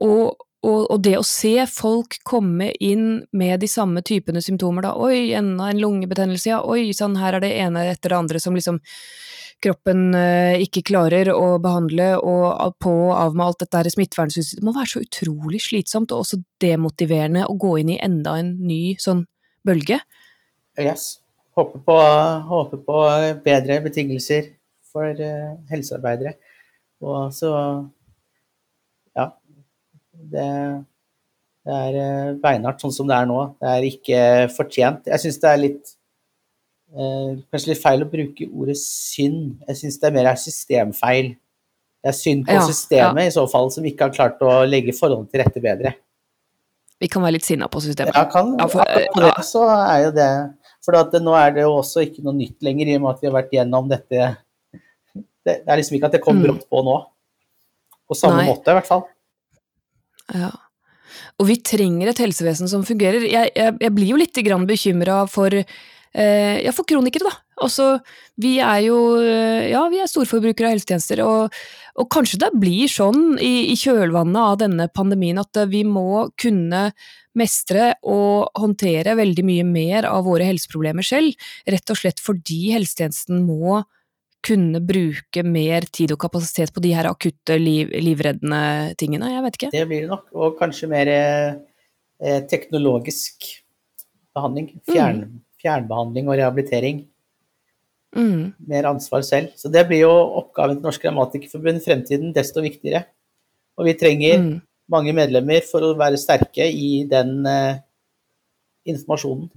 [0.05, 5.33] og, og, det å se folk komme inn med de samme typene symptomer, da, oi,
[5.37, 8.81] enda en lungebetennelse, ja, oi, sann, her er det ene etter det andre som liksom
[9.61, 14.62] kroppen uh, ikke klarer å behandle, og på og av med alt dette smittevernsystemet.
[14.62, 18.55] Det må være så utrolig slitsomt, og også demotiverende å gå inn i enda en
[18.64, 19.26] ny sånn
[19.66, 20.00] bølge.
[20.81, 21.19] Yes.
[21.58, 21.96] Håper på,
[22.50, 22.98] håper på
[23.44, 24.52] bedre betingelser
[24.92, 26.36] for uh, helsearbeidere.
[27.00, 27.50] Og så
[30.30, 30.48] det,
[31.66, 33.40] det er eh, beinhardt sånn som det er nå.
[33.60, 34.20] Det er ikke
[34.54, 35.08] fortjent.
[35.10, 35.94] Jeg syns det er litt
[36.94, 39.56] eh, Kanskje litt feil å bruke ordet synd.
[39.68, 41.32] Jeg syns det er mer er systemfeil.
[42.00, 43.32] Det er synd på ja, systemet ja.
[43.32, 45.96] i så fall, som ikke har klart å legge forholdene til rette bedre.
[47.00, 48.16] Vi kan være litt sinna på systemet.
[48.16, 48.84] Ja, kan, ja, for,
[49.24, 49.34] ja.
[49.44, 50.30] så er jo det
[50.85, 53.23] For det, nå er det jo også ikke noe nytt lenger, i og med at
[53.23, 54.31] vi har vært gjennom dette
[55.40, 56.97] Det, det er liksom ikke at det kommer opp brått på nå.
[58.11, 58.49] På samme Nei.
[58.51, 59.07] måte, i hvert fall.
[60.35, 60.51] Ja.
[61.40, 63.25] Og vi trenger et helsevesen som fungerer.
[63.25, 64.37] Jeg, jeg, jeg blir jo litt
[64.69, 67.38] bekymra for, eh, ja, for kronikere, da.
[67.64, 68.01] Altså,
[68.40, 71.57] vi er jo eh, ja, vi er storforbrukere av helsetjenester, og,
[71.97, 76.90] og, kanskje det blir sånn i, i, kjølvannet av denne pandemien at vi må kunne
[77.40, 83.42] mestre og håndtere veldig mye mer av våre helseproblemer selv, rett og slett fordi helsetjenesten
[83.46, 83.81] må
[84.44, 89.35] kunne bruke mer tid og kapasitet på de her akutte, liv, livreddende tingene?
[89.35, 89.72] Jeg vet ikke.
[89.74, 93.50] Det blir det nok, og kanskje mer eh, teknologisk
[94.37, 94.72] behandling.
[94.88, 95.38] Fjern, mm.
[95.61, 97.05] Fjernbehandling og rehabilitering.
[98.16, 98.53] Mm.
[98.70, 99.53] Mer ansvar selv.
[99.61, 103.05] Så det blir jo oppgaven til Norsk Grammatikerforbund i fremtiden desto viktigere.
[103.79, 104.57] Og vi trenger mm.
[104.90, 107.81] Mange medlemmer for å være sterke i den eh,
[108.90, 109.50] informasjonen.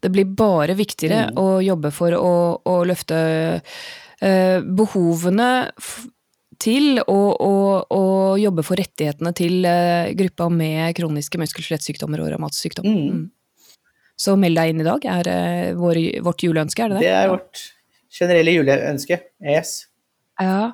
[0.00, 1.38] Det blir bare viktigere mm.
[1.40, 3.20] å jobbe for å, å løfte
[4.20, 5.48] eh, behovene
[6.62, 12.80] til og jobbe for rettighetene til eh, gruppa med kroniske muskel-skjelettsykdommer og revmatisk.
[12.84, 13.00] Mm.
[13.08, 13.24] Mm.
[14.16, 17.04] Så meld deg inn i dag, er eh, vår, vårt juleønske, er det det?
[17.04, 17.64] Det er vårt
[18.16, 19.20] generelle juleønske.
[19.44, 19.74] Yes.
[20.42, 20.72] Ja,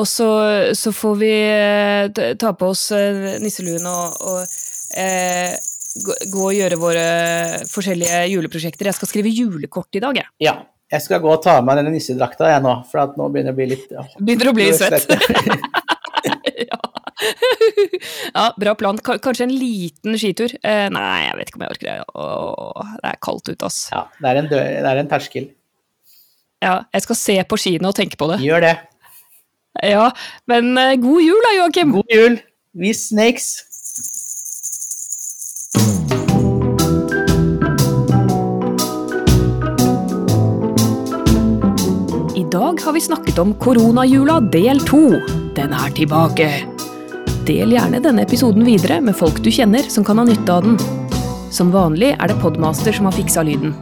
[0.00, 0.28] og så,
[0.72, 4.54] så, får vi eh, ta på oss eh, nisseluen og, og
[4.96, 5.52] eh,
[6.32, 7.08] gå og gjøre våre
[7.70, 8.88] forskjellige juleprosjekter.
[8.88, 10.32] Jeg skal skrive julekort i dag, jeg.
[10.48, 10.62] Ja.
[10.92, 13.54] Jeg skal gå og ta av meg denne nissedrakta jeg nå, for nå begynner det
[13.54, 15.08] å bli litt Begynner å bli svett.
[16.68, 16.78] ja.
[18.34, 18.98] ja, bra plan.
[18.98, 20.54] Kanskje en liten skitur?
[20.62, 21.96] Eh, nei, jeg vet ikke om jeg orker det.
[22.14, 23.80] Åh, det er kaldt ute, ass.
[23.94, 25.48] Ja, det er en, dør, det er en terskel.
[26.64, 28.40] Ja, jeg skal se på skiene og tenke på det.
[28.44, 28.74] Gjør det.
[29.82, 30.10] Ja,
[30.46, 31.92] men eh, god jul da, Joakim!
[31.92, 32.38] God jul!
[32.74, 33.58] We snakes!
[42.36, 45.18] I dag har vi snakket om koronajula del to.
[45.56, 46.48] Den er tilbake.
[47.46, 50.78] Del gjerne denne episoden videre med folk du kjenner som kan ha nytte av den.
[51.50, 53.74] Som vanlig er det Podmaster som har fiksa lyden.